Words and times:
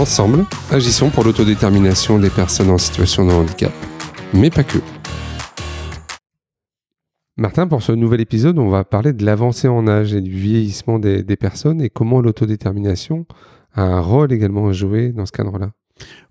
Ensemble, 0.00 0.46
agissons 0.70 1.10
pour 1.10 1.24
l'autodétermination 1.24 2.18
des 2.18 2.30
personnes 2.30 2.70
en 2.70 2.78
situation 2.78 3.26
de 3.26 3.32
handicap, 3.32 3.70
mais 4.32 4.48
pas 4.48 4.64
que. 4.64 4.78
Martin, 7.36 7.66
pour 7.66 7.82
ce 7.82 7.92
nouvel 7.92 8.22
épisode, 8.22 8.58
on 8.58 8.70
va 8.70 8.82
parler 8.84 9.12
de 9.12 9.22
l'avancée 9.26 9.68
en 9.68 9.86
âge 9.86 10.14
et 10.14 10.22
du 10.22 10.30
vieillissement 10.30 10.98
des, 10.98 11.22
personnes 11.36 11.82
et 11.82 11.90
comment 11.90 12.22
l'autodétermination 12.22 13.26
a 13.74 13.82
un 13.82 14.00
rôle 14.00 14.32
également 14.32 14.68
à 14.68 14.72
jouer 14.72 15.12
dans 15.12 15.26
ce 15.26 15.32
cadre-là. 15.32 15.72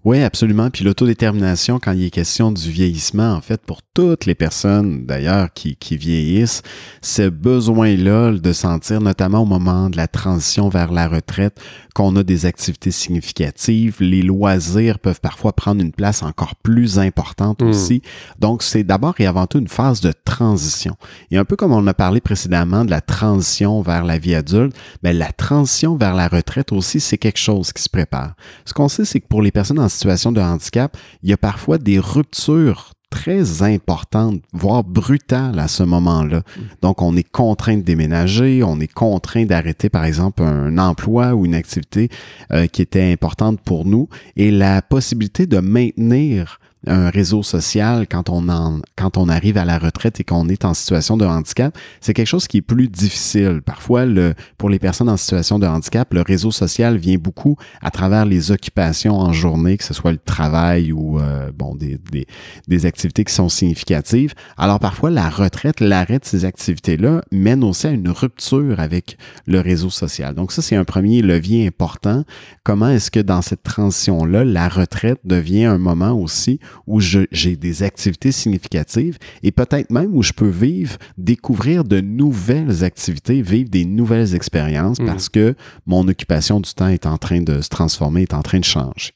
Oui, 0.05 0.23
absolument. 0.23 0.69
Puis 0.69 0.85
l'autodétermination, 0.85 1.77
quand 1.77 1.91
il 1.91 2.05
est 2.05 2.09
question 2.09 2.53
du 2.53 2.71
vieillissement, 2.71 3.33
en 3.33 3.41
fait, 3.41 3.59
pour 3.61 3.81
toutes 3.93 4.25
les 4.25 4.35
personnes 4.35 5.05
d'ailleurs 5.05 5.51
qui, 5.53 5.75
qui 5.75 5.97
vieillissent, 5.97 6.61
ce 7.01 7.27
besoin-là 7.27 8.31
de 8.31 8.53
sentir, 8.53 9.01
notamment 9.01 9.41
au 9.41 9.45
moment 9.45 9.89
de 9.89 9.97
la 9.97 10.07
transition 10.07 10.69
vers 10.69 10.93
la 10.93 11.09
retraite, 11.09 11.59
qu'on 11.93 12.15
a 12.15 12.23
des 12.23 12.45
activités 12.45 12.91
significatives. 12.91 13.97
Les 13.99 14.21
loisirs 14.21 14.99
peuvent 14.99 15.19
parfois 15.19 15.51
prendre 15.51 15.81
une 15.81 15.91
place 15.91 16.23
encore 16.23 16.55
plus 16.55 16.97
importante 16.97 17.61
hmm. 17.61 17.67
aussi. 17.67 18.01
Donc, 18.39 18.63
c'est 18.63 18.85
d'abord 18.85 19.15
et 19.19 19.25
avant 19.25 19.47
tout 19.47 19.59
une 19.59 19.67
phase 19.67 19.99
de 19.99 20.13
transition. 20.23 20.95
Et 21.29 21.37
un 21.37 21.43
peu 21.43 21.57
comme 21.57 21.73
on 21.73 21.85
a 21.87 21.93
parlé 21.93 22.21
précédemment 22.21 22.85
de 22.85 22.89
la 22.91 23.01
transition 23.01 23.81
vers 23.81 24.05
la 24.05 24.17
vie 24.17 24.35
adulte, 24.35 24.73
mais 25.03 25.11
ben, 25.11 25.19
la 25.19 25.33
transition 25.33 25.97
vers 25.97 26.15
la 26.15 26.29
retraite 26.29 26.71
aussi, 26.71 27.01
c'est 27.01 27.17
quelque 27.17 27.37
chose 27.37 27.73
qui 27.73 27.83
se 27.83 27.89
prépare. 27.89 28.35
Ce 28.63 28.73
qu'on 28.73 28.87
sait, 28.87 29.03
c'est 29.03 29.19
que 29.19 29.27
pour 29.27 29.41
les 29.41 29.51
personnes 29.59 29.79
en 29.79 29.89
situation 29.89 30.31
de 30.31 30.39
handicap, 30.39 30.95
il 31.21 31.29
y 31.29 31.33
a 31.33 31.37
parfois 31.37 31.77
des 31.77 31.99
ruptures 31.99 32.93
très 33.09 33.61
importantes, 33.61 34.41
voire 34.53 34.85
brutales 34.85 35.59
à 35.59 35.67
ce 35.67 35.83
moment-là. 35.83 36.37
Mm. 36.37 36.61
Donc, 36.81 37.01
on 37.01 37.17
est 37.17 37.29
contraint 37.29 37.75
de 37.75 37.81
déménager, 37.81 38.63
on 38.63 38.79
est 38.79 38.87
contraint 38.87 39.43
d'arrêter, 39.43 39.89
par 39.89 40.05
exemple, 40.05 40.43
un 40.43 40.77
emploi 40.77 41.35
ou 41.35 41.45
une 41.45 41.55
activité 41.55 42.07
euh, 42.53 42.67
qui 42.67 42.81
était 42.81 43.11
importante 43.11 43.59
pour 43.59 43.83
nous. 43.83 44.07
Et 44.37 44.49
la 44.49 44.81
possibilité 44.81 45.45
de 45.45 45.59
maintenir 45.59 46.61
un 46.87 47.09
réseau 47.09 47.43
social 47.43 48.07
quand 48.07 48.29
on 48.29 48.47
en, 48.49 48.79
quand 48.95 49.17
on 49.17 49.27
arrive 49.27 49.57
à 49.57 49.65
la 49.65 49.77
retraite 49.77 50.19
et 50.19 50.23
qu'on 50.23 50.47
est 50.47 50.63
en 50.63 50.73
situation 50.73 51.17
de 51.17 51.25
handicap, 51.25 51.77
c'est 51.99 52.13
quelque 52.13 52.27
chose 52.27 52.47
qui 52.47 52.57
est 52.57 52.61
plus 52.61 52.87
difficile. 52.87 53.61
Parfois, 53.65 54.05
le, 54.05 54.33
pour 54.57 54.69
les 54.69 54.79
personnes 54.79 55.09
en 55.09 55.17
situation 55.17 55.59
de 55.59 55.67
handicap, 55.67 56.13
le 56.13 56.21
réseau 56.21 56.51
social 56.51 56.97
vient 56.97 57.17
beaucoup 57.17 57.57
à 57.81 57.91
travers 57.91 58.25
les 58.25 58.51
occupations 58.51 59.19
en 59.19 59.33
journée, 59.33 59.77
que 59.77 59.83
ce 59.83 59.93
soit 59.93 60.11
le 60.11 60.17
travail 60.17 60.91
ou 60.91 61.19
euh, 61.19 61.51
bon 61.53 61.75
des, 61.75 61.99
des, 62.11 62.27
des, 62.67 62.85
activités 62.85 63.25
qui 63.25 63.33
sont 63.33 63.49
significatives. 63.49 64.33
Alors 64.57 64.79
parfois, 64.79 65.09
la 65.09 65.29
retraite, 65.29 65.81
l'arrêt 65.81 66.19
de 66.19 66.25
ces 66.25 66.45
activités-là 66.45 67.23
mène 67.31 67.63
aussi 67.63 67.87
à 67.87 67.91
une 67.91 68.09
rupture 68.09 68.79
avec 68.79 69.17
le 69.47 69.59
réseau 69.59 69.89
social. 69.89 70.33
Donc 70.33 70.51
ça, 70.53 70.61
c'est 70.61 70.75
un 70.75 70.85
premier 70.85 71.21
levier 71.21 71.67
important. 71.67 72.23
Comment 72.63 72.89
est-ce 72.89 73.11
que 73.11 73.19
dans 73.19 73.41
cette 73.41 73.63
transition-là, 73.63 74.45
la 74.45 74.69
retraite 74.69 75.19
devient 75.25 75.65
un 75.65 75.77
moment 75.77 76.13
aussi 76.13 76.59
où 76.87 76.99
j'ai 76.99 77.55
des 77.55 77.83
activités 77.83 78.31
significatives 78.31 79.17
et 79.43 79.51
peut-être 79.51 79.91
même 79.91 80.15
où 80.15 80.23
je 80.23 80.33
peux 80.33 80.49
vivre, 80.49 80.97
découvrir 81.17 81.83
de 81.83 82.01
nouvelles 82.01 82.83
activités, 82.83 83.41
vivre 83.41 83.69
des 83.69 83.85
nouvelles 83.85 84.35
expériences 84.35 84.99
mm. 84.99 85.05
parce 85.05 85.29
que 85.29 85.55
mon 85.85 86.07
occupation 86.07 86.59
du 86.59 86.73
temps 86.73 86.87
est 86.87 87.05
en 87.05 87.17
train 87.17 87.41
de 87.41 87.61
se 87.61 87.69
transformer, 87.69 88.23
est 88.23 88.33
en 88.33 88.41
train 88.41 88.59
de 88.59 88.65
changer. 88.65 89.11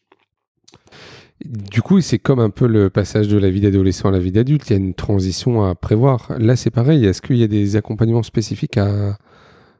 Du 1.46 1.82
coup, 1.82 2.00
c'est 2.00 2.20
comme 2.20 2.40
un 2.40 2.50
peu 2.50 2.68
le 2.68 2.90
passage 2.90 3.28
de 3.28 3.38
la 3.38 3.50
vie 3.50 3.60
d'adolescent 3.60 4.08
à 4.08 4.12
la 4.12 4.20
vie 4.20 4.32
d'adulte. 4.32 4.70
Il 4.70 4.74
y 4.74 4.76
a 4.76 4.80
une 4.80 4.94
transition 4.94 5.64
à 5.64 5.76
prévoir. 5.76 6.32
Là, 6.38 6.56
c'est 6.56 6.70
pareil. 6.70 7.06
Est-ce 7.06 7.22
qu'il 7.22 7.38
y 7.38 7.44
a 7.44 7.48
des 7.48 7.76
accompagnements 7.76 8.24
spécifiques 8.24 8.78
à, 8.78 9.18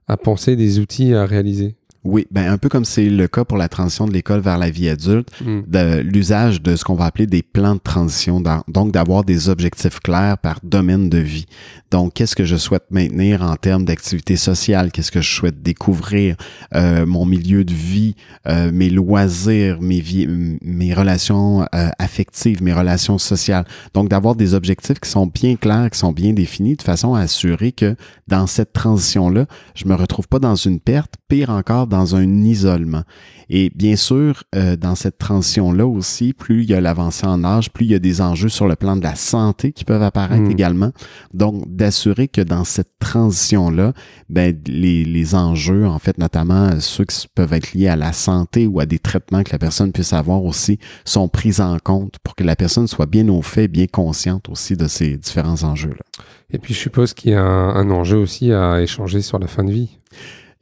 à 0.08 0.18
penser, 0.18 0.58
des 0.58 0.80
outils 0.80 1.14
à 1.14 1.26
réaliser? 1.26 1.76
Oui, 2.04 2.28
ben 2.32 2.52
un 2.52 2.58
peu 2.58 2.68
comme 2.68 2.84
c'est 2.84 3.10
le 3.10 3.28
cas 3.28 3.46
pour 3.46 3.58
la 3.58 3.70
transition 3.70 4.06
de 4.06 4.14
l'école 4.14 4.42
vers 4.42 4.58
la 4.58 4.70
vie 4.70 4.90
adulte, 4.90 5.30
mm. 5.42 5.62
de 5.68 6.00
l'usage 6.02 6.62
de 6.62 6.76
ce 6.76 6.84
qu'on 6.84 6.96
va 6.96 7.06
appeler 7.06 7.28
des 7.28 7.44
plans 7.44 7.76
de 7.76 7.80
transition, 7.80 8.42
donc 8.68 8.92
d'avoir 8.92 9.24
des 9.24 9.48
objectifs 9.48 10.00
clairs 10.00 10.38
par 10.38 10.60
domaine 10.64 11.10
de 11.10 11.20
vie. 11.20 11.46
Donc, 11.92 12.14
qu'est-ce 12.16 12.36
que 12.36 12.44
je 12.44 12.56
souhaite 12.56 12.86
maintenir 12.90 13.44
en 13.44 13.56
termes 13.56 13.86
d'activité 13.86 14.36
sociale, 14.36 14.92
qu'est-ce 14.92 15.12
que 15.12 15.22
je 15.22 15.32
souhaite 15.32 15.62
découvrir, 15.62 16.36
euh, 16.74 17.06
mon 17.06 17.24
milieu 17.24 17.64
de 17.64 17.74
vie, 17.74 18.16
euh, 18.48 18.72
mes 18.72 18.90
loisirs, 18.90 19.80
mes 19.80 20.00
vies, 20.00 20.28
mes 20.62 20.94
relations 20.94 21.62
euh, 21.76 21.90
affectives, 22.00 22.64
mes 22.64 22.74
relations 22.74 23.20
sociales? 23.20 23.66
Donc, 23.94 24.10
d'avoir 24.10 24.36
des 24.36 24.56
objectifs 24.56 25.00
qui 25.00 25.10
sont 25.10 25.28
bien 25.28 25.56
clairs, 25.56 25.92
qui 25.92 26.00
sont 26.00 26.12
bien 26.12 26.34
définis, 26.34 26.76
de 26.76 26.82
façon 26.82 27.14
à 27.14 27.22
assurer 27.22 27.72
que 27.72 27.96
dans 28.28 28.48
cette 28.48 28.74
transition-là, 28.74 29.46
je 29.76 29.86
me 29.86 29.94
retrouve 29.94 30.28
pas 30.28 30.40
dans 30.40 30.56
une 30.56 30.80
perte, 30.80 31.14
pire 31.28 31.52
encore 31.52 31.86
dans 31.94 32.16
un 32.16 32.44
isolement. 32.44 33.04
Et 33.50 33.72
bien 33.76 33.96
sûr, 33.96 34.44
euh, 34.56 34.76
dans 34.76 34.96
cette 34.96 35.20
transition-là 35.20 35.86
aussi, 35.86 36.34
plus 36.34 36.64
il 36.64 36.72
y 36.72 36.74
a 36.74 36.82
l'avancée 36.82 37.28
en 37.28 37.44
âge, 37.44 37.70
plus 37.72 37.86
il 37.86 37.92
y 37.92 37.96
a 37.96 38.00
des 38.00 38.20
enjeux 38.20 38.50
sur 38.50 38.68
le 38.68 38.76
plan 38.76 38.96
de 38.96 39.04
la 39.04 39.14
santé 39.14 39.74
qui 39.74 39.86
peuvent 39.86 40.02
apparaître 40.02 40.42
hmm. 40.42 40.52
également. 40.52 40.92
Donc, 41.36 41.64
d'assurer 41.68 42.28
que 42.28 42.42
dans 42.42 42.64
cette 42.64 42.98
transition-là, 42.98 43.94
ben, 44.28 44.58
les, 44.66 45.06
les 45.06 45.36
enjeux, 45.36 45.86
en 45.86 46.00
fait, 46.00 46.18
notamment 46.18 46.80
ceux 46.80 47.06
qui 47.06 47.28
peuvent 47.36 47.54
être 47.54 47.74
liés 47.74 47.90
à 47.90 47.96
la 47.96 48.12
santé 48.12 48.66
ou 48.66 48.80
à 48.80 48.88
des 48.88 48.98
traitements 49.00 49.44
que 49.44 49.52
la 49.52 49.60
personne 49.60 49.92
puisse 49.92 50.14
avoir 50.14 50.44
aussi, 50.44 50.80
sont 51.06 51.28
pris 51.28 51.62
en 51.62 51.78
compte 51.78 52.16
pour 52.24 52.34
que 52.34 52.44
la 52.44 52.56
personne 52.56 52.88
soit 52.88 53.06
bien 53.06 53.28
au 53.30 53.44
fait, 53.44 53.68
bien 53.68 53.86
consciente 53.86 54.50
aussi 54.50 54.76
de 54.76 54.88
ces 54.88 55.16
différents 55.18 55.64
enjeux-là. 55.64 56.24
Et 56.50 56.58
puis, 56.58 56.74
je 56.74 56.80
suppose 56.80 57.14
qu'il 57.14 57.32
y 57.32 57.36
a 57.36 57.44
un 57.44 57.92
enjeu 57.92 58.18
aussi 58.18 58.52
à 58.52 58.82
échanger 58.82 59.22
sur 59.22 59.38
la 59.38 59.48
fin 59.48 59.64
de 59.64 59.72
vie. 59.72 60.00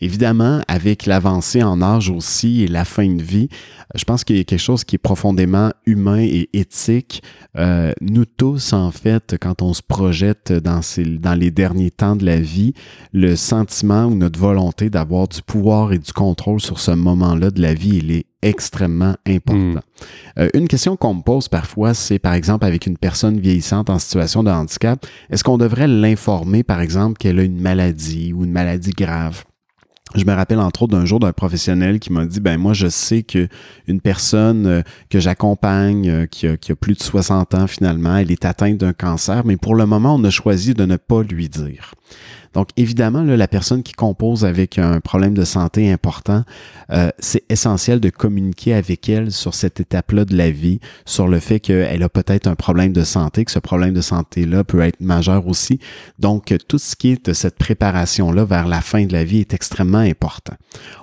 Évidemment, 0.02 0.62
avec 0.68 1.06
l'avancée 1.06 1.62
en 1.62 1.82
âge 1.82 2.10
aussi 2.10 2.64
et 2.64 2.68
la 2.68 2.86
fin 2.86 3.08
de 3.08 3.22
vie, 3.22 3.50
je 3.94 4.04
pense 4.04 4.24
qu'il 4.24 4.38
y 4.38 4.40
a 4.40 4.44
quelque 4.44 4.60
chose 4.60 4.84
qui 4.84 4.96
est 4.96 5.00
profondément 5.00 5.72
humain 5.86 6.20
et 6.20 6.50
éthique. 6.54 7.22
Euh, 7.58 7.92
nous 8.02 8.26
tous, 8.26 8.74
en 8.74 8.90
fait, 8.90 9.36
quand 9.40 9.62
on 9.62 9.74
se 9.74 9.82
projette 9.82 10.52
dans, 10.54 10.82
ces, 10.82 11.04
dans 11.04 11.36
les 11.36 11.52
derniers 11.52 11.92
temps 11.92 12.16
de 12.16 12.26
la 12.26 12.40
vie, 12.40 12.74
le 13.14 13.36
sentiment 13.36 14.06
ou 14.06 14.16
notre 14.16 14.40
volonté 14.40 14.90
d'avoir 14.90 15.28
du 15.28 15.42
pouvoir 15.44 15.94
et 15.94 16.00
du 16.00 16.14
contrôle 16.14 16.62
sur 16.62 16.80
ce 16.80 16.92
moment-là 16.92 17.52
de 17.52 17.62
la 17.62 17.76
vie, 17.76 17.98
il 17.98 18.12
est 18.12 18.26
extrêmement 18.42 19.16
important. 19.28 19.56
Hmm. 19.56 19.80
Euh, 20.40 20.50
une 20.56 20.68
question 20.68 20.96
qu'on 20.96 21.14
me 21.14 21.22
pose 21.22 21.48
parfois, 21.48 21.94
c'est 21.94 22.18
par 22.18 22.34
exemple 22.34 22.66
avec 22.66 22.88
une 22.88 22.98
personne 22.98 23.40
vieillissante 23.40 23.90
en 23.92 24.00
situation 24.00 24.44
de 24.44 24.50
handicap, 24.50 25.06
est-ce 25.30 25.44
qu'on 25.44 25.60
devrait 25.60 25.88
l'informer, 25.88 26.64
par 26.64 26.82
exemple, 26.82 27.18
qu'elle 27.18 27.40
a 27.40 27.44
une 27.44 27.60
maladie 27.60 28.34
ou 28.34 28.44
une 28.46 28.52
maladie 28.52 28.92
grave? 28.92 29.44
Je 30.16 30.26
me 30.26 30.34
rappelle 30.34 30.60
entre 30.60 30.84
autres 30.84 30.98
d'un 30.98 31.06
jour 31.06 31.20
d'un 31.20 31.32
professionnel 31.32 32.00
qui 32.00 32.12
m'a 32.12 32.26
dit 32.26 32.42
ben 32.42 32.58
moi 32.58 32.74
je 32.74 32.88
sais 32.88 33.24
que 33.24 33.48
une 33.88 34.02
personne 34.02 34.68
euh, 34.68 34.82
que 35.10 35.20
j'accompagne 35.20 36.10
euh, 36.10 36.26
qui 36.26 36.48
a, 36.48 36.58
qui 36.58 36.72
a 36.72 36.76
plus 36.76 36.96
de 36.96 37.02
60 37.02 37.56
ans 37.56 37.68
finalement, 37.68 38.18
elle 38.18 38.32
est 38.32 38.46
atteinte 38.46 38.78
d'un 38.78 38.94
cancer, 38.94 39.46
mais 39.46 39.58
pour 39.58 39.76
le 39.76 39.86
moment 39.86 40.16
on 40.16 40.24
a 40.24 40.30
choisi 40.30 40.74
de 40.74 40.86
ne 40.86 40.98
pas 40.98 41.24
lui 41.24 41.48
dire. 41.48 41.94
Donc, 42.54 42.70
évidemment, 42.76 43.24
la 43.24 43.48
personne 43.48 43.82
qui 43.82 43.94
compose 43.94 44.44
avec 44.44 44.78
un 44.78 45.00
problème 45.00 45.34
de 45.34 45.46
santé 45.46 45.92
important, 45.92 46.44
euh, 46.92 47.10
c'est 47.18 47.44
essentiel 47.50 48.00
de 48.02 48.10
communiquer 48.10 48.74
avec 48.74 49.08
elle 49.08 49.32
sur 49.32 49.54
cette 49.54 49.80
étape-là 49.80 50.26
de 50.26 50.36
la 50.36 50.52
vie, 50.52 50.80
sur 51.06 51.28
le 51.28 51.40
fait 51.40 51.62
qu'elle 51.62 52.04
a 52.04 52.10
peut-être 52.10 52.48
un 52.48 52.56
problème 52.56 52.92
de 52.92 53.04
santé, 53.04 53.46
que 53.46 53.52
ce 53.52 53.60
problème 53.60 53.94
de 53.94 54.02
santé-là 54.02 54.66
peut 54.66 54.82
être 54.82 55.00
majeur 55.00 55.48
aussi. 55.48 55.80
Donc, 56.20 56.54
tout 56.68 56.78
ce 56.78 56.96
qui 56.96 57.12
est 57.12 57.26
de 57.26 57.34
cette 57.34 57.58
préparation-là 57.58 58.44
vers 58.44 58.68
la 58.68 58.82
fin 58.82 59.06
de 59.06 59.14
la 59.14 59.24
vie 59.24 59.40
est 59.40 59.54
extrêmement 59.54 60.00
important. 60.00 60.56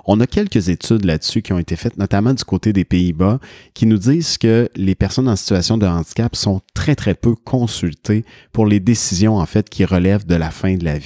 On 0.05 0.19
a 0.19 0.27
quelques 0.27 0.69
études 0.69 1.05
là-dessus 1.05 1.41
qui 1.41 1.53
ont 1.53 1.59
été 1.59 1.75
faites, 1.75 1.97
notamment 1.97 2.33
du 2.33 2.43
côté 2.43 2.73
des 2.73 2.85
Pays-Bas, 2.85 3.39
qui 3.73 3.87
nous 3.87 3.97
disent 3.97 4.37
que 4.37 4.69
les 4.75 4.93
personnes 4.93 5.27
en 5.27 5.35
situation 5.35 5.77
de 5.79 5.87
handicap 5.87 6.35
sont 6.35 6.61
très, 6.75 6.95
très 6.95 7.15
peu 7.15 7.33
consultées 7.33 8.23
pour 8.51 8.67
les 8.67 8.79
décisions, 8.79 9.37
en 9.37 9.45
fait, 9.47 9.67
qui 9.69 9.83
relèvent 9.83 10.27
de 10.27 10.35
la 10.35 10.51
fin 10.51 10.75
de 10.75 10.85
la 10.85 10.97
vie. 10.97 10.98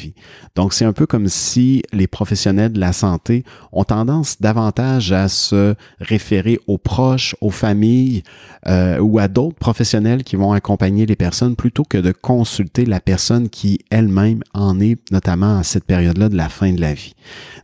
Donc, 0.56 0.74
c'est 0.74 0.86
un 0.86 0.94
peu 0.94 1.06
comme 1.06 1.28
si 1.28 1.84
les 1.92 2.08
professionnels 2.08 2.74
de 2.74 2.80
la 2.80 2.94
santé 2.94 3.44
ont 3.72 3.84
tendance 3.84 4.42
davantage 4.42 5.12
à 5.12 5.28
se 5.28 5.76
référer 6.00 6.60
aux 6.68 6.78
proches, 6.78 7.36
aux 7.42 7.50
familles 7.50 8.24
euh, 8.68 9.00
ou 9.00 9.20
à 9.20 9.28
d'autres 9.28 9.58
professionnels 9.58 10.24
qui 10.24 10.36
vont 10.36 10.54
accompagner 10.54 11.06
les 11.06 11.16
personnes 11.16 11.56
plutôt 11.56 11.84
que 11.84 11.98
de 11.98 12.12
consulter 12.12 12.86
la 12.86 13.00
personne 13.00 13.50
qui 13.50 13.80
elle-même 13.90 14.42
en 14.54 14.80
est, 14.80 15.00
notamment 15.12 15.58
à 15.58 15.64
cette 15.64 15.86
période-là 15.86 16.30
de 16.30 16.38
la 16.38 16.50
fin 16.50 16.72
de 16.72 16.82
la 16.82 16.94
vie. 16.94 17.16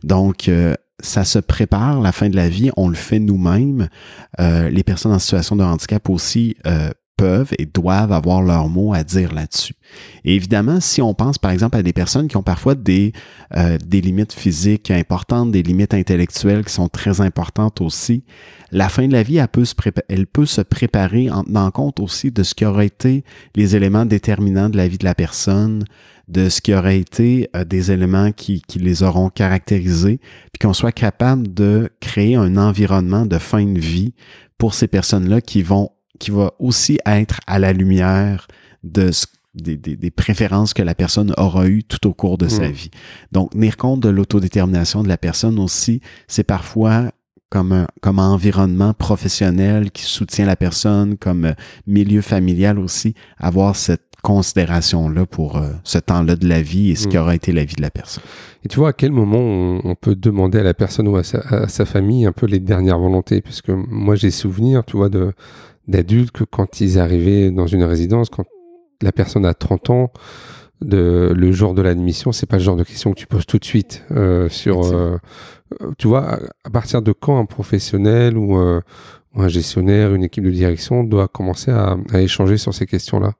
Donc, 0.02 0.48
euh, 0.48 0.74
ça 1.02 1.24
se 1.24 1.38
prépare, 1.38 2.00
la 2.00 2.12
fin 2.12 2.28
de 2.28 2.36
la 2.36 2.48
vie, 2.48 2.70
on 2.76 2.88
le 2.88 2.94
fait 2.94 3.18
nous-mêmes. 3.18 3.88
Euh, 4.38 4.68
les 4.68 4.82
personnes 4.82 5.12
en 5.12 5.18
situation 5.18 5.56
de 5.56 5.64
handicap 5.64 6.08
aussi 6.08 6.56
euh, 6.66 6.90
et 7.58 7.66
doivent 7.66 8.12
avoir 8.12 8.42
leur 8.42 8.68
mot 8.68 8.92
à 8.94 9.04
dire 9.04 9.32
là-dessus. 9.32 9.74
Et 10.24 10.34
évidemment, 10.34 10.80
si 10.80 11.02
on 11.02 11.14
pense 11.14 11.38
par 11.38 11.50
exemple 11.50 11.76
à 11.76 11.82
des 11.82 11.92
personnes 11.92 12.28
qui 12.28 12.36
ont 12.36 12.42
parfois 12.42 12.74
des, 12.74 13.12
euh, 13.56 13.78
des 13.84 14.00
limites 14.00 14.32
physiques 14.32 14.90
importantes, 14.90 15.50
des 15.50 15.62
limites 15.62 15.94
intellectuelles 15.94 16.64
qui 16.64 16.72
sont 16.72 16.88
très 16.88 17.20
importantes 17.20 17.80
aussi, 17.80 18.24
la 18.72 18.88
fin 18.88 19.08
de 19.08 19.12
la 19.12 19.22
vie, 19.22 19.38
elle 19.38 19.48
peut 19.48 19.64
se, 19.64 19.74
elle 20.08 20.26
peut 20.26 20.46
se 20.46 20.60
préparer 20.60 21.30
en 21.30 21.44
tenant 21.44 21.70
compte 21.70 22.00
aussi 22.00 22.30
de 22.30 22.42
ce 22.42 22.54
qui 22.54 22.64
aurait 22.64 22.86
été 22.86 23.24
les 23.56 23.76
éléments 23.76 24.06
déterminants 24.06 24.70
de 24.70 24.76
la 24.76 24.88
vie 24.88 24.98
de 24.98 25.04
la 25.04 25.14
personne, 25.14 25.84
de 26.28 26.48
ce 26.48 26.60
qui 26.60 26.72
aurait 26.72 26.98
été 26.98 27.50
euh, 27.56 27.64
des 27.64 27.90
éléments 27.90 28.30
qui, 28.32 28.62
qui, 28.62 28.78
les 28.78 29.02
auront 29.02 29.30
caractérisés, 29.30 30.20
puis 30.52 30.60
qu'on 30.60 30.72
soit 30.72 30.92
capable 30.92 31.52
de 31.52 31.90
créer 32.00 32.36
un 32.36 32.56
environnement 32.56 33.26
de 33.26 33.38
fin 33.38 33.64
de 33.64 33.80
vie 33.80 34.14
pour 34.58 34.74
ces 34.74 34.86
personnes-là 34.86 35.40
qui 35.40 35.62
vont 35.62 35.90
qui 36.20 36.30
va 36.30 36.52
aussi 36.60 37.00
être 37.04 37.40
à 37.48 37.58
la 37.58 37.72
lumière 37.72 38.46
de 38.84 39.10
des, 39.56 39.76
des, 39.76 40.10
préférences 40.12 40.74
que 40.74 40.82
la 40.82 40.94
personne 40.94 41.34
aura 41.36 41.66
eues 41.66 41.82
tout 41.82 42.06
au 42.06 42.14
cours 42.14 42.38
de 42.38 42.46
sa 42.46 42.68
mm. 42.68 42.72
vie. 42.72 42.90
Donc, 43.32 43.50
tenir 43.50 43.76
compte 43.76 43.98
de 43.98 44.08
l'autodétermination 44.08 45.02
de 45.02 45.08
la 45.08 45.18
personne 45.18 45.58
aussi, 45.58 46.00
c'est 46.28 46.44
parfois 46.44 47.10
comme 47.50 47.72
un 47.72 47.86
comme 48.00 48.18
environnement 48.18 48.94
professionnel 48.94 49.90
qui 49.90 50.04
soutient 50.04 50.46
la 50.46 50.56
personne, 50.56 51.16
comme 51.16 51.46
euh, 51.46 51.52
milieu 51.86 52.22
familial 52.22 52.78
aussi, 52.78 53.14
avoir 53.38 53.76
cette 53.76 54.02
considération-là 54.22 55.26
pour 55.26 55.56
euh, 55.56 55.70
ce 55.82 55.98
temps-là 55.98 56.36
de 56.36 56.46
la 56.46 56.62
vie 56.62 56.90
et 56.90 56.94
ce 56.94 57.08
qui 57.08 57.16
mm. 57.16 57.20
aura 57.20 57.34
été 57.34 57.52
la 57.52 57.64
vie 57.64 57.74
de 57.74 57.82
la 57.82 57.90
personne. 57.90 58.22
Et 58.64 58.68
tu 58.68 58.78
vois, 58.78 58.90
à 58.90 58.92
quel 58.92 59.12
moment 59.12 59.38
on, 59.38 59.94
peut 59.94 60.14
demander 60.14 60.58
à 60.58 60.62
la 60.62 60.74
personne 60.74 61.08
ou 61.08 61.16
à 61.16 61.24
sa, 61.24 61.38
à 61.38 61.68
sa, 61.68 61.86
famille 61.86 62.26
un 62.26 62.32
peu 62.32 62.46
les 62.46 62.60
dernières 62.60 62.98
volontés? 62.98 63.40
Puisque 63.40 63.70
moi, 63.70 64.14
j'ai 64.14 64.30
souvenir, 64.30 64.84
tu 64.84 64.96
vois, 64.96 65.08
de 65.08 65.32
d'adultes 65.88 66.30
que 66.30 66.44
quand 66.44 66.80
ils 66.80 66.98
arrivaient 66.98 67.50
dans 67.50 67.66
une 67.66 67.82
résidence, 67.82 68.28
quand 68.28 68.44
la 69.02 69.12
personne 69.12 69.44
a 69.44 69.54
30 69.54 69.90
ans, 69.90 70.12
de, 70.82 71.32
le 71.34 71.52
jour 71.52 71.74
de 71.74 71.82
l'admission, 71.82 72.32
c'est 72.32 72.46
pas 72.46 72.56
le 72.56 72.62
genre 72.62 72.76
de 72.76 72.84
question 72.84 73.12
que 73.12 73.18
tu 73.18 73.26
poses 73.26 73.46
tout 73.46 73.58
de 73.58 73.64
suite 73.64 74.04
euh, 74.12 74.48
sur. 74.48 74.84
Euh, 74.84 75.16
tu 75.98 76.08
vois, 76.08 76.38
à 76.64 76.70
partir 76.70 77.02
de 77.02 77.12
quand 77.12 77.38
un 77.38 77.46
professionnel 77.46 78.36
ou, 78.36 78.58
euh, 78.58 78.80
un 79.36 79.48
gestionnaire, 79.48 80.14
une 80.14 80.24
équipe 80.24 80.44
de 80.44 80.50
direction 80.50 81.04
doit 81.04 81.28
commencer 81.28 81.70
à, 81.70 81.96
à 82.12 82.20
échanger 82.20 82.56
sur 82.56 82.74
ces 82.74 82.86
questions-là? 82.86 83.32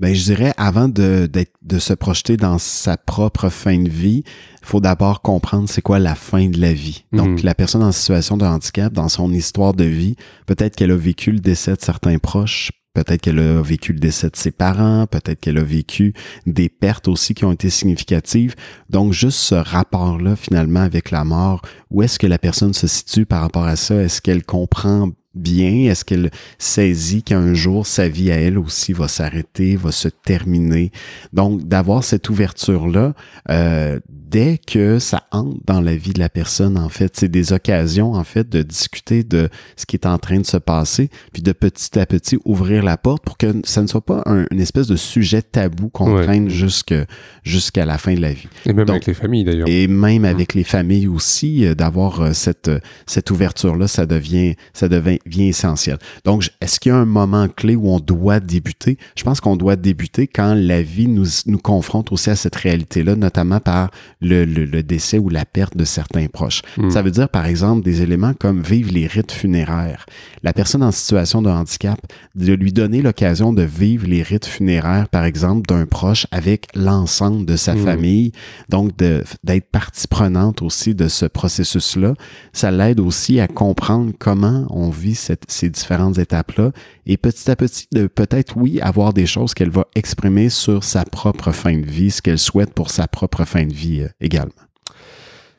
Ben, 0.00 0.14
je 0.16 0.24
dirais, 0.24 0.52
avant 0.56 0.88
de, 0.88 1.30
de 1.62 1.78
se 1.78 1.94
projeter 1.94 2.36
dans 2.36 2.58
sa 2.58 2.96
propre 2.96 3.48
fin 3.50 3.78
de 3.78 3.88
vie, 3.88 4.24
il 4.26 4.66
faut 4.66 4.80
d'abord 4.80 5.22
comprendre 5.22 5.68
c'est 5.68 5.80
quoi 5.82 6.00
la 6.00 6.16
fin 6.16 6.48
de 6.48 6.60
la 6.60 6.72
vie. 6.72 7.04
Donc, 7.12 7.38
mhm. 7.38 7.44
la 7.44 7.54
personne 7.54 7.84
en 7.84 7.92
situation 7.92 8.36
de 8.36 8.44
handicap, 8.44 8.92
dans 8.92 9.08
son 9.08 9.32
histoire 9.32 9.74
de 9.74 9.84
vie, 9.84 10.16
peut-être 10.46 10.74
qu'elle 10.74 10.90
a 10.90 10.96
vécu 10.96 11.30
le 11.30 11.38
décès 11.38 11.76
de 11.76 11.80
certains 11.80 12.18
proches, 12.18 12.72
peut-être 12.94 13.20
qu'elle 13.20 13.38
a 13.38 13.62
vécu 13.62 13.92
le 13.92 13.98
décès 13.98 14.28
de 14.28 14.36
ses 14.36 14.50
parents, 14.50 15.06
peut-être 15.06 15.40
qu'elle 15.40 15.58
a 15.58 15.64
vécu 15.64 16.12
des 16.46 16.68
pertes 16.68 17.08
aussi 17.08 17.34
qui 17.34 17.44
ont 17.44 17.52
été 17.52 17.70
significatives. 17.70 18.54
Donc, 18.90 19.12
juste 19.12 19.38
ce 19.38 19.54
rapport-là, 19.54 20.36
finalement, 20.36 20.80
avec 20.80 21.10
la 21.10 21.24
mort, 21.24 21.62
où 21.90 22.02
est-ce 22.02 22.18
que 22.18 22.26
la 22.26 22.38
personne 22.38 22.74
se 22.74 22.86
situe 22.86 23.26
par 23.26 23.40
rapport 23.40 23.64
à 23.64 23.76
ça? 23.76 23.94
Est-ce 24.02 24.20
qu'elle 24.20 24.44
comprend 24.44 25.10
bien? 25.34 25.90
Est-ce 25.90 26.04
qu'elle 26.04 26.30
saisit 26.58 27.22
qu'un 27.22 27.54
jour 27.54 27.86
sa 27.86 28.08
vie 28.08 28.30
à 28.30 28.36
elle 28.36 28.58
aussi 28.58 28.92
va 28.92 29.08
s'arrêter, 29.08 29.76
va 29.76 29.92
se 29.92 30.08
terminer? 30.08 30.92
Donc, 31.32 31.66
d'avoir 31.66 32.04
cette 32.04 32.28
ouverture-là, 32.28 33.14
euh, 33.50 33.98
dès 34.08 34.58
que 34.58 34.98
ça 34.98 35.24
entre 35.30 35.58
dans 35.66 35.80
la 35.80 35.94
vie 35.94 36.12
de 36.12 36.18
la 36.18 36.30
personne, 36.30 36.78
en 36.78 36.88
fait, 36.88 37.12
c'est 37.16 37.28
des 37.28 37.52
occasions, 37.52 38.14
en 38.14 38.24
fait, 38.24 38.48
de 38.48 38.62
discuter 38.62 39.24
de 39.24 39.48
ce 39.76 39.84
qui 39.84 39.96
est 39.96 40.06
en 40.06 40.18
train 40.18 40.40
de 40.40 40.46
se 40.46 40.56
passer, 40.56 41.10
puis 41.32 41.42
de 41.42 41.52
petit 41.52 41.98
à 41.98 42.06
petit 42.06 42.38
ouvrir 42.44 42.82
la 42.82 42.96
porte 42.96 43.22
pour 43.24 43.36
que 43.36 43.52
ça 43.64 43.82
ne 43.82 43.86
soit 43.86 44.04
pas 44.04 44.22
un, 44.24 44.46
une 44.50 44.60
espèce 44.60 44.86
de 44.86 44.96
sujet 44.96 45.42
tabou 45.42 45.90
qu'on 45.90 46.22
traîne 46.22 46.48
jusqu'à 46.48 47.84
la 47.84 47.98
fin 47.98 48.14
de 48.14 48.20
la 48.20 48.32
vie. 48.32 48.48
Et 48.64 48.72
même 48.72 48.88
avec 48.88 49.06
les 49.06 49.14
familles, 49.14 49.44
d'ailleurs. 49.44 49.68
Et 49.68 49.86
même 49.86 50.24
avec 50.24 50.54
les 50.54 50.64
familles 50.64 51.08
aussi, 51.08 51.66
euh, 51.66 51.74
d'avoir 51.74 52.20
euh, 52.22 52.32
cette, 52.32 52.70
cette 53.06 53.30
ouverture-là, 53.30 53.86
ça 53.86 54.06
devient, 54.06 54.54
ça 54.72 54.88
devient 54.88 55.18
bien 55.26 55.46
essentiel. 55.46 55.98
Donc, 56.24 56.50
est-ce 56.60 56.80
qu'il 56.80 56.90
y 56.90 56.94
a 56.94 56.98
un 56.98 57.04
moment 57.04 57.48
clé 57.48 57.76
où 57.76 57.88
on 57.88 58.00
doit 58.00 58.40
débuter? 58.40 58.98
Je 59.16 59.22
pense 59.24 59.40
qu'on 59.40 59.56
doit 59.56 59.76
débuter 59.76 60.26
quand 60.26 60.54
la 60.54 60.82
vie 60.82 61.08
nous, 61.08 61.26
nous 61.46 61.58
confronte 61.58 62.12
aussi 62.12 62.30
à 62.30 62.36
cette 62.36 62.56
réalité-là, 62.56 63.16
notamment 63.16 63.60
par 63.60 63.90
le, 64.20 64.44
le, 64.44 64.82
décès 64.82 65.18
ou 65.18 65.28
la 65.28 65.44
perte 65.44 65.76
de 65.76 65.84
certains 65.84 66.26
proches. 66.26 66.62
Hmm. 66.76 66.90
Ça 66.90 67.02
veut 67.02 67.10
dire, 67.10 67.28
par 67.28 67.46
exemple, 67.46 67.82
des 67.82 68.02
éléments 68.02 68.34
comme 68.34 68.62
vivre 68.62 68.92
les 68.92 69.06
rites 69.06 69.32
funéraires. 69.32 70.06
La 70.42 70.52
personne 70.52 70.82
en 70.82 70.90
situation 70.90 71.42
de 71.42 71.50
handicap, 71.50 72.00
de 72.34 72.52
lui 72.52 72.72
donner 72.72 73.02
l'occasion 73.02 73.52
de 73.52 73.62
vivre 73.62 74.06
les 74.06 74.22
rites 74.22 74.46
funéraires, 74.46 75.08
par 75.08 75.24
exemple, 75.24 75.66
d'un 75.66 75.86
proche 75.86 76.26
avec 76.30 76.66
l'ensemble 76.74 77.46
de 77.46 77.56
sa 77.56 77.74
hmm. 77.74 77.84
famille, 77.84 78.32
donc 78.68 78.96
d'être 78.96 79.70
partie 79.70 80.08
prenante 80.08 80.62
aussi 80.62 80.94
de 80.94 81.08
ce 81.08 81.26
processus-là, 81.26 82.14
ça 82.52 82.70
l'aide 82.70 83.00
aussi 83.00 83.40
à 83.40 83.48
comprendre 83.48 84.12
comment 84.18 84.66
on 84.70 84.90
vit 84.90 85.11
cette, 85.14 85.50
ces 85.50 85.70
différentes 85.70 86.18
étapes-là 86.18 86.72
et 87.06 87.16
petit 87.16 87.50
à 87.50 87.56
petit 87.56 87.86
de 87.92 88.06
peut-être, 88.06 88.56
oui, 88.56 88.80
avoir 88.80 89.12
des 89.12 89.26
choses 89.26 89.54
qu'elle 89.54 89.70
va 89.70 89.86
exprimer 89.94 90.48
sur 90.48 90.84
sa 90.84 91.04
propre 91.04 91.52
fin 91.52 91.76
de 91.78 91.86
vie, 91.86 92.10
ce 92.10 92.22
qu'elle 92.22 92.38
souhaite 92.38 92.74
pour 92.74 92.90
sa 92.90 93.08
propre 93.08 93.44
fin 93.44 93.66
de 93.66 93.72
vie 93.72 94.02
euh, 94.02 94.08
également. 94.20 94.52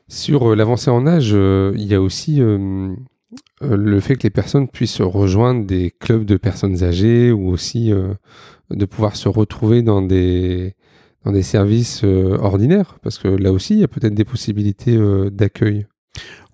Sur 0.07 0.51
euh, 0.51 0.55
l'avancée 0.55 0.91
en 0.91 1.07
âge, 1.07 1.31
euh, 1.33 1.73
il 1.75 1.85
y 1.85 1.95
a 1.95 2.01
aussi 2.01 2.41
le 3.61 3.99
fait 3.99 4.15
que 4.15 4.23
les 4.23 4.29
personnes 4.29 4.67
puissent 4.67 5.01
rejoindre 5.01 5.65
des 5.65 5.91
clubs 5.99 6.25
de 6.25 6.37
personnes 6.37 6.83
âgées 6.83 7.31
ou 7.31 7.49
aussi 7.49 7.91
de 8.69 8.85
pouvoir 8.85 9.15
se 9.15 9.29
retrouver 9.29 9.81
dans 9.81 10.01
des, 10.01 10.75
dans 11.23 11.31
des 11.31 11.43
services 11.43 12.03
ordinaires, 12.03 12.97
parce 13.01 13.17
que 13.17 13.29
là 13.29 13.53
aussi, 13.53 13.75
il 13.75 13.79
y 13.79 13.83
a 13.83 13.87
peut-être 13.87 14.13
des 14.13 14.25
possibilités 14.25 14.99
d'accueil. 15.31 15.85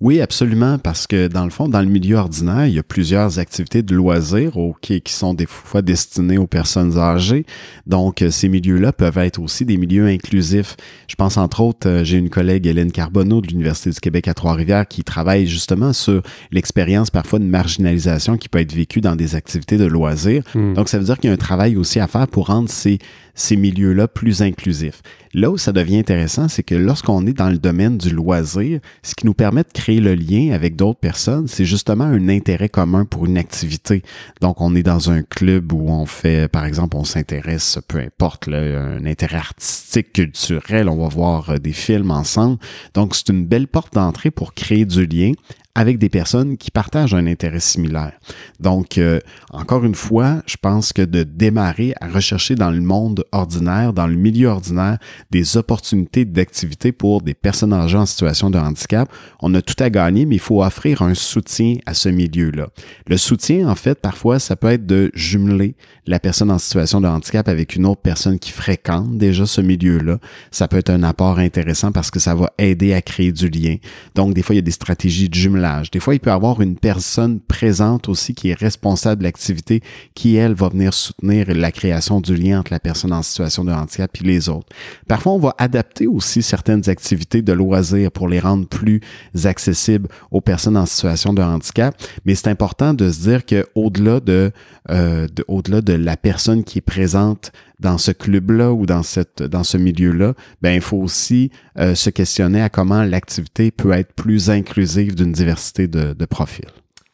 Oui, 0.01 0.21
absolument, 0.21 0.77
parce 0.77 1.07
que 1.07 1.27
dans 1.27 1.43
le 1.43 1.49
fond, 1.49 1.67
dans 1.67 1.81
le 1.81 1.87
milieu 1.87 2.15
ordinaire, 2.15 2.67
il 2.67 2.73
y 2.73 2.79
a 2.79 2.83
plusieurs 2.83 3.37
activités 3.37 3.83
de 3.83 3.93
loisirs 3.93 4.53
qui 4.81 5.01
sont 5.07 5.33
des 5.33 5.45
fois 5.45 5.81
destinées 5.81 6.37
aux 6.37 6.47
personnes 6.47 6.97
âgées. 6.97 7.45
Donc, 7.85 8.21
euh, 8.21 8.31
ces 8.31 8.47
milieux-là 8.47 8.93
peuvent 8.93 9.17
être 9.17 9.41
aussi 9.41 9.65
des 9.65 9.75
milieux 9.75 10.07
inclusifs. 10.07 10.77
Je 11.09 11.15
pense 11.15 11.35
entre 11.35 11.59
autres, 11.59 11.89
euh, 11.89 12.03
j'ai 12.05 12.15
une 12.15 12.29
collègue, 12.29 12.65
Hélène 12.65 12.93
Carbonneau 12.93 13.41
de 13.41 13.47
l'Université 13.47 13.89
du 13.89 13.99
Québec 13.99 14.29
à 14.29 14.33
Trois-Rivières, 14.33 14.87
qui 14.87 15.03
travaille 15.03 15.47
justement 15.47 15.91
sur 15.91 16.21
l'expérience 16.51 17.09
parfois 17.09 17.39
de 17.39 17.43
marginalisation 17.43 18.37
qui 18.37 18.47
peut 18.47 18.59
être 18.59 18.73
vécue 18.73 19.01
dans 19.01 19.17
des 19.17 19.35
activités 19.35 19.75
de 19.75 19.85
loisirs. 19.85 20.43
Hmm. 20.55 20.75
Donc, 20.75 20.87
ça 20.87 20.97
veut 20.97 21.03
dire 21.03 21.17
qu'il 21.17 21.29
y 21.29 21.31
a 21.31 21.33
un 21.33 21.37
travail 21.37 21.75
aussi 21.75 21.99
à 21.99 22.07
faire 22.07 22.27
pour 22.27 22.47
rendre 22.47 22.69
ces, 22.69 22.99
ces 23.39 23.55
milieux-là 23.55 24.07
plus 24.07 24.41
inclusifs. 24.41 25.01
Là 25.33 25.51
où 25.51 25.57
ça 25.57 25.71
devient 25.71 25.99
intéressant, 25.99 26.47
c'est 26.47 26.63
que 26.63 26.75
lorsqu'on 26.75 27.25
est 27.27 27.33
dans 27.33 27.49
le 27.49 27.57
domaine 27.57 27.97
du 27.97 28.09
loisir, 28.09 28.79
ce 29.03 29.13
qui 29.15 29.25
nous 29.25 29.33
permet 29.33 29.63
de 29.63 29.71
créer 29.71 29.99
le 29.99 30.15
lien 30.15 30.51
avec 30.53 30.75
d'autres 30.75 30.99
personnes, 30.99 31.47
c'est 31.47 31.65
justement 31.65 32.03
un 32.03 32.29
intérêt 32.29 32.69
commun 32.69 33.05
pour 33.05 33.25
une 33.25 33.37
activité. 33.37 34.01
Donc, 34.41 34.59
on 34.59 34.75
est 34.75 34.83
dans 34.83 35.11
un 35.11 35.21
club 35.21 35.71
où 35.71 35.89
on 35.89 36.05
fait, 36.05 36.47
par 36.47 36.65
exemple, 36.65 36.97
on 36.97 37.03
s'intéresse, 37.03 37.79
peu 37.87 37.99
importe, 37.99 38.47
un 38.47 39.05
intérêt 39.05 39.37
artistique, 39.37 40.13
culturel, 40.13 40.89
on 40.89 40.97
va 40.97 41.07
voir 41.07 41.49
euh, 41.51 41.57
des 41.57 41.73
films 41.73 42.11
ensemble. 42.11 42.57
Donc, 42.93 43.15
c'est 43.15 43.29
une 43.29 43.45
belle 43.45 43.67
porte 43.67 43.93
d'entrée 43.93 44.31
pour 44.31 44.53
créer 44.53 44.85
du 44.85 45.05
lien 45.05 45.31
avec 45.75 45.99
des 45.99 46.09
personnes 46.09 46.57
qui 46.57 46.71
partagent 46.71 47.13
un 47.13 47.27
intérêt 47.27 47.59
similaire. 47.59 48.13
Donc, 48.59 48.97
euh, 48.97 49.19
encore 49.51 49.85
une 49.85 49.95
fois, 49.95 50.41
je 50.45 50.57
pense 50.59 50.91
que 50.93 51.03
de 51.03 51.23
démarrer 51.23 51.93
à 52.01 52.07
rechercher 52.07 52.55
dans 52.55 52.71
le 52.71 52.81
monde 52.81 53.23
ordinaire, 53.31 53.93
dans 53.93 54.07
le 54.07 54.15
milieu 54.15 54.47
ordinaire, 54.47 54.97
des 55.31 55.57
opportunités 55.57 56.25
d'activité 56.25 56.91
pour 56.91 57.21
des 57.21 57.35
personnes 57.35 57.71
âgées 57.71 57.97
en 57.97 58.05
situation 58.05 58.49
de 58.49 58.57
handicap, 58.57 59.09
on 59.41 59.53
a 59.53 59.61
tout 59.61 59.81
à 59.81 59.89
gagner, 59.89 60.25
mais 60.25 60.35
il 60.35 60.41
faut 60.41 60.63
offrir 60.63 61.03
un 61.03 61.13
soutien 61.13 61.75
à 61.85 61.93
ce 61.93 62.09
milieu-là. 62.09 62.69
Le 63.07 63.17
soutien, 63.17 63.69
en 63.69 63.75
fait, 63.75 63.99
parfois, 63.99 64.39
ça 64.39 64.55
peut 64.55 64.71
être 64.71 64.87
de 64.87 65.11
jumeler 65.13 65.75
la 66.07 66.19
personne 66.19 66.49
en 66.49 66.57
situation 66.57 66.99
de 66.99 67.07
handicap 67.07 67.47
avec 67.47 67.75
une 67.75 67.85
autre 67.85 68.01
personne 68.01 68.39
qui 68.39 68.51
fréquente 68.51 69.17
déjà 69.17 69.45
ce 69.45 69.61
milieu-là. 69.61 70.17
Ça 70.49 70.67
peut 70.67 70.77
être 70.77 70.89
un 70.89 71.03
apport 71.03 71.37
intéressant 71.37 71.91
parce 71.91 72.09
que 72.09 72.19
ça 72.19 72.33
va 72.33 72.51
aider 72.57 72.93
à 72.93 73.01
créer 73.01 73.31
du 73.31 73.47
lien. 73.49 73.75
Donc, 74.15 74.33
des 74.33 74.41
fois, 74.41 74.55
il 74.55 74.57
y 74.57 74.59
a 74.59 74.63
des 74.63 74.71
stratégies 74.71 75.29
de 75.29 75.35
jumelage 75.35 75.58
Des 75.91 75.99
fois, 75.99 76.13
il 76.15 76.19
peut 76.19 76.29
y 76.29 76.33
avoir 76.33 76.61
une 76.61 76.75
personne 76.75 77.39
présente 77.39 78.09
aussi 78.09 78.33
qui 78.33 78.49
est 78.49 78.59
responsable 78.59 79.19
de 79.19 79.23
l'activité, 79.23 79.81
qui, 80.13 80.35
elle, 80.35 80.53
va 80.53 80.69
venir 80.69 80.93
soutenir 80.93 81.45
la 81.53 81.71
création 81.71 82.21
du 82.21 82.35
lien 82.35 82.59
entre 82.59 82.71
la 82.71 82.79
personne 82.79 83.13
en 83.13 83.21
situation 83.21 83.63
de 83.63 83.71
handicap 83.71 84.11
et 84.19 84.23
les 84.23 84.49
autres. 84.49 84.67
Parfois, 85.07 85.33
on 85.33 85.39
va 85.39 85.55
adapter 85.57 86.07
aussi 86.07 86.41
certaines 86.41 86.89
activités 86.89 87.41
de 87.41 87.53
loisirs 87.53 88.11
pour 88.11 88.27
les 88.27 88.39
rendre 88.39 88.67
plus 88.67 89.01
accessibles 89.43 90.07
aux 90.31 90.41
personnes 90.41 90.77
en 90.77 90.85
situation 90.85 91.33
de 91.33 91.41
handicap, 91.41 91.95
mais 92.25 92.35
c'est 92.35 92.49
important 92.49 92.93
de 92.93 93.11
se 93.11 93.21
dire 93.21 93.45
que 93.45 93.65
au-delà 93.75 94.19
de, 94.19 94.51
euh, 94.89 95.27
de 95.33 95.43
au-delà 95.47 95.81
de 95.81 95.93
la 95.93 96.17
personne 96.17 96.63
qui 96.63 96.79
est 96.79 96.81
présente 96.81 97.51
dans 97.79 97.97
ce 97.97 98.11
club-là 98.11 98.73
ou 98.73 98.85
dans, 98.85 99.03
cette, 99.03 99.41
dans 99.41 99.63
ce 99.63 99.77
milieu-là, 99.77 100.33
ben, 100.61 100.71
il 100.71 100.81
faut 100.81 100.97
aussi 100.97 101.49
euh, 101.77 101.95
se 101.95 102.09
questionner 102.09 102.61
à 102.61 102.67
comment 102.69 103.03
l'activité 103.03 103.71
peut 103.71 103.91
être 103.91 104.11
plus 104.13 104.49
inclusive 104.49 105.15
d'une 105.15 105.31
diversité 105.31 105.87
de, 105.87 106.11
de 106.13 106.25
profils. 106.25 106.67